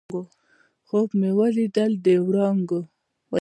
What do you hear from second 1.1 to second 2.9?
مې ولیدی د وړانګو